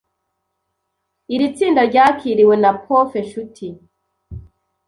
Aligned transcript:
Iri 1.33 1.47
tsinda 1.55 1.81
ryakiriwe 1.89 2.55
na 2.63 2.71
Prof 2.81 3.09
Nshuti 3.23 3.67